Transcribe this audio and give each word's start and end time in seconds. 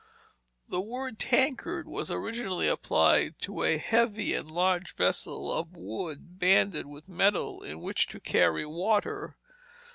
The 0.67 0.81
word 0.81 1.19
tankard 1.19 1.87
was 1.87 2.09
originally 2.09 2.67
applied 2.67 3.37
to 3.41 3.61
a 3.61 3.77
heavy 3.77 4.33
and 4.33 4.49
large 4.49 4.95
vessel 4.95 5.53
of 5.53 5.75
wood 5.77 6.39
banded 6.39 6.87
with 6.87 7.07
metal, 7.07 7.61
in 7.61 7.81
which 7.81 8.07
to 8.07 8.19
carry 8.19 8.65
water. 8.65 9.37